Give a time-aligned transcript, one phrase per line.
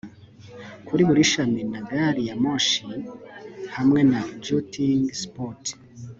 [0.87, 2.81] Kuri buri shami na gari ya moshi
[3.75, 5.63] hamwe na jouting spout